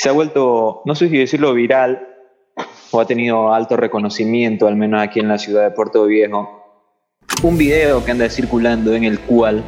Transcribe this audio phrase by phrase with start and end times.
[0.00, 2.08] se ha vuelto, no sé si decirlo viral,
[2.90, 6.64] o ha tenido alto reconocimiento, al menos aquí en la ciudad de Puerto Viejo,
[7.42, 9.62] un video que anda circulando en el cual,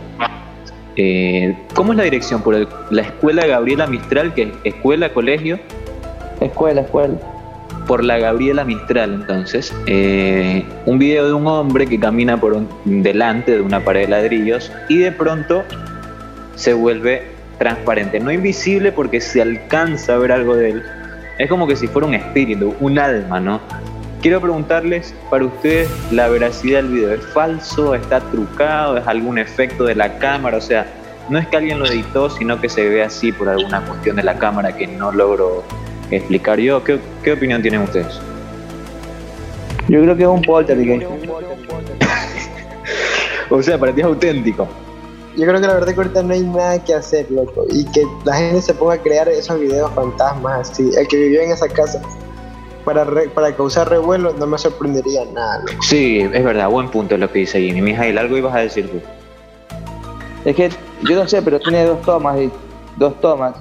[0.96, 2.40] eh, ¿cómo es la dirección?
[2.40, 5.60] Por la escuela Gabriela Mistral, que es escuela, colegio.
[6.40, 7.18] Escuela, escuela.
[7.86, 13.02] Por la Gabriela Mistral, entonces, eh, un video de un hombre que camina por un,
[13.02, 15.62] delante de una pared de ladrillos y de pronto
[16.54, 17.31] se vuelve
[17.62, 20.82] transparente, no invisible porque se alcanza a ver algo de él.
[21.38, 23.60] Es como que si fuera un espíritu, un alma, ¿no?
[24.20, 27.12] Quiero preguntarles para ustedes la veracidad del video.
[27.12, 27.94] ¿Es falso?
[27.94, 28.96] ¿Está trucado?
[28.96, 30.56] ¿Es algún efecto de la cámara?
[30.56, 30.86] O sea,
[31.28, 34.24] no es que alguien lo editó, sino que se ve así por alguna cuestión de
[34.24, 35.62] la cámara que no logro
[36.10, 36.82] explicar yo.
[36.82, 38.20] ¿Qué, qué opinión tienen ustedes?
[39.88, 41.06] Yo creo que es un poltergeist.
[43.50, 44.68] o sea, para ti es auténtico.
[45.36, 47.64] Yo creo que la verdad es que ahorita no hay nada que hacer, loco.
[47.70, 50.90] Y que la gente se ponga a crear esos videos fantasmas así.
[50.96, 52.02] El que vivió en esa casa
[52.84, 55.62] para, para causar revuelo, no me sorprendería nada.
[55.80, 57.80] Sí, es verdad, buen punto lo que dice Jimmy.
[57.80, 59.00] Mijail, algo ibas a decir tú.
[60.44, 60.70] Es que
[61.02, 62.38] yo no sé, pero tiene dos tomas,
[62.96, 63.54] dos tomas.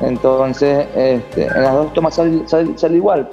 [0.00, 3.28] Entonces, este, en las dos tomas sale, igual.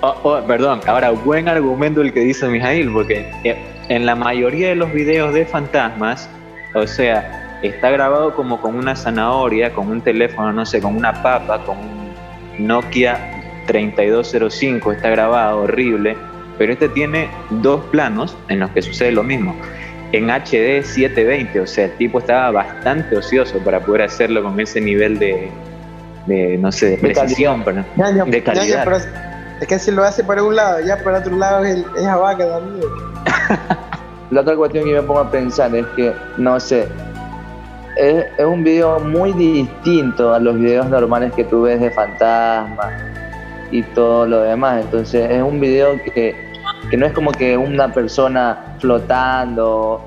[0.00, 3.56] Oh, oh, perdón, ahora buen argumento el que dice Mijail, porque eh,
[3.88, 6.28] en la mayoría de los videos de fantasmas,
[6.74, 11.22] o sea, está grabado como con una zanahoria, con un teléfono, no sé, con una
[11.22, 12.14] papa, con un
[12.58, 13.34] Nokia
[13.66, 16.16] 3205 está grabado horrible,
[16.58, 19.56] pero este tiene dos planos en los que sucede lo mismo.
[20.12, 24.80] En HD 720, o sea, el tipo estaba bastante ocioso para poder hacerlo con ese
[24.80, 25.50] nivel de,
[26.58, 28.86] no sé, de precisión, de calidad.
[29.60, 32.46] es que si lo hace por un lado, ya por otro lado es, el, vaca
[32.46, 33.13] también.
[34.34, 36.88] La otra cuestión que me pongo a pensar es que, no sé,
[37.96, 43.00] es, un video muy distinto a los videos normales que tú ves de fantasmas
[43.70, 44.86] y todo lo demás.
[44.86, 46.34] Entonces es un video que,
[46.98, 50.02] no es como que una persona flotando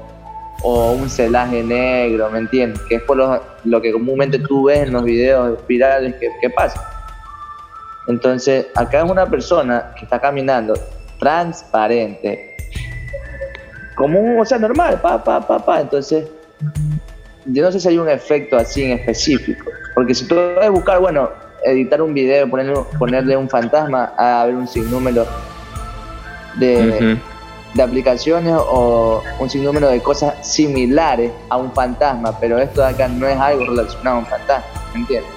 [0.61, 2.81] o un celaje negro, ¿me entiendes?
[2.89, 6.85] Que es por lo, que comúnmente tú ves en los videos virales que, pasa.
[8.09, 10.73] Entonces, acá es una persona que está caminando
[11.17, 12.57] transparente,
[13.97, 15.81] como un, o sea, normal, pa, pa, pa, pa.
[15.81, 16.27] Entonces,
[17.45, 19.65] yo no sé si hay un efecto así en específico,
[19.95, 21.29] porque si tú vas a buscar, bueno,
[21.65, 25.25] editar un video, ponerle, ponerle un fantasma a ver un sinnúmero
[26.55, 27.17] de,
[27.73, 33.07] de aplicaciones o un sinnúmero de cosas similares a un fantasma, pero esto de acá
[33.07, 35.36] no es algo relacionado a un fantasma, ¿me entiendes?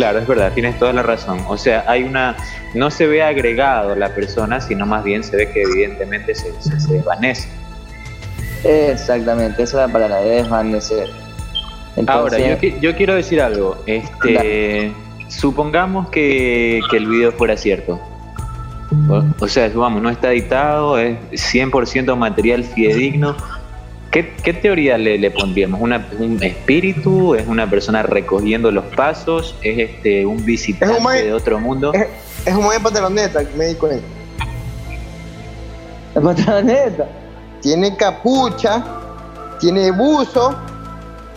[0.00, 1.44] Claro, es verdad, tienes toda la razón.
[1.46, 2.34] O sea, hay una.
[2.72, 6.94] No se ve agregado la persona, sino más bien se ve que evidentemente se, se,
[6.94, 7.50] desvanece.
[8.64, 11.06] Exactamente, esa es la palabra, desvanecer.
[12.06, 13.76] Ahora, yo, yo, quiero decir algo.
[13.84, 14.90] Este.
[15.28, 18.00] Supongamos que, el video fuera cierto.
[19.38, 23.36] O, sea, vamos, no está editado, es 100% material fidedigno.
[24.10, 25.80] ¿Qué, teoría le, pondríamos?
[25.80, 27.36] ¿Una, ¿Un espíritu?
[27.36, 29.54] ¿Es una persona recogiendo los pasos?
[29.62, 31.92] ¿Es este un visitante de otro mundo?
[31.94, 32.08] Es,
[32.44, 34.04] es un de pantaloneta, me di cuenta.
[36.14, 37.08] ¿La pantaloneta?
[37.62, 38.84] Tiene capucha,
[39.60, 40.56] tiene buzo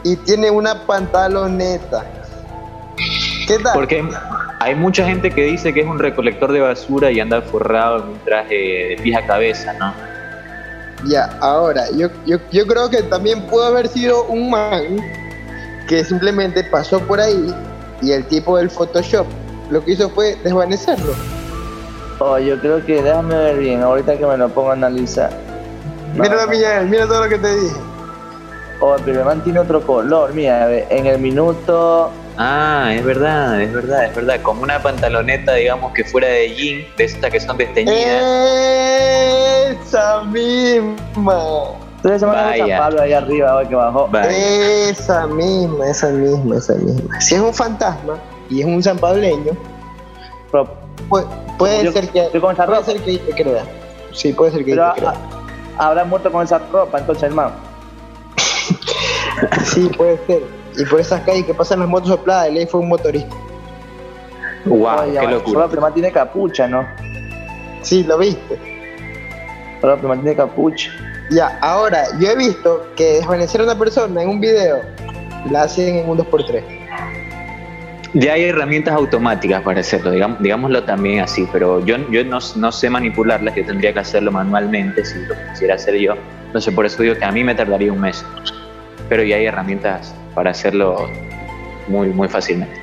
[0.04, 2.06] y tiene una pantaloneta.
[3.48, 3.74] ¿Qué tal?
[3.74, 4.04] Porque
[4.60, 8.10] hay mucha gente que dice que es un recolector de basura y anda forrado en
[8.10, 9.94] un traje de pie a cabeza, ¿no?
[11.06, 14.98] Ya, ahora, yo, yo, yo creo que también pudo haber sido un man
[15.88, 17.54] que simplemente pasó por ahí
[18.02, 19.28] y el tipo del Photoshop
[19.70, 21.14] lo que hizo fue desvanecerlo.
[22.20, 25.32] Oh, yo creo que déjame ver bien, ahorita que me lo pongo a analizar.
[26.14, 27.76] mira la Miguel, mira todo lo que te dije.
[29.06, 34.06] Pero el man tiene otro color, mira, en el minuto Ah, es verdad, es verdad,
[34.06, 34.42] es verdad.
[34.42, 38.24] Como una pantaloneta, digamos, que fuera de jean, de estas que son desteñidas.
[39.86, 41.44] Esa misma.
[41.98, 44.10] Entonces se San Pablo ahí arriba, que bajó.
[44.28, 47.22] Esa misma, esa misma, esa misma.
[47.22, 48.18] Si es un fantasma
[48.50, 49.54] y es un sanpableño,
[51.08, 51.26] puede,
[51.58, 53.64] puede ser que, puede ser que te crea.
[54.12, 55.14] Sí, puede ser que Pero te crea.
[55.78, 57.73] Habrá muerto con esa ropa, entonces, hermano.
[59.64, 60.42] sí, puede ser.
[60.78, 63.36] Y por esas calles que pasan las motos sopladas, él fue un motorista.
[64.66, 65.68] Wow, qué locura.
[65.70, 66.88] Pero tiene capucha, ¿no?
[67.82, 68.58] Sí, lo viste.
[69.82, 70.90] Pero tiene capucha.
[71.30, 74.82] Ya, ahora, yo he visto que desvanecer a una persona en un video
[75.50, 76.64] la hacen en un 2x3.
[78.16, 82.90] Ya hay herramientas automáticas para hacerlo, digámoslo también así, pero yo, yo no, no, sé
[82.90, 86.14] manipularlas, yo tendría que hacerlo manualmente si lo quisiera hacer yo.
[86.46, 88.24] Entonces por eso digo que a mí me tardaría un mes.
[89.10, 91.10] Pero ya hay herramientas para hacerlo
[91.88, 92.82] muy, muy fácilmente.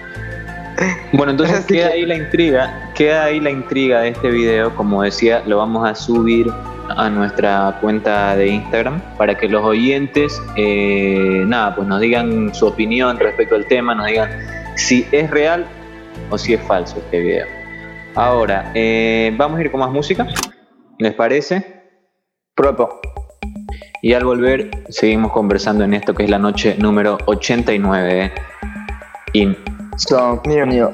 [1.13, 5.03] Bueno, entonces queda que- ahí la intriga, queda ahí la intriga de este video, como
[5.03, 6.51] decía, lo vamos a subir
[6.97, 12.67] a nuestra cuenta de Instagram para que los oyentes, eh, nada, pues nos digan su
[12.67, 14.31] opinión respecto al tema, nos digan
[14.77, 15.67] si es real
[16.31, 17.47] o si es falso este video.
[18.15, 20.27] Ahora, eh, vamos a ir con más música,
[20.99, 21.83] ¿les parece?
[22.55, 23.01] Propo.
[24.03, 28.33] Y al volver seguimos conversando en esto que es la noche número 89 de
[29.35, 29.57] In.
[29.97, 30.89] Sonido.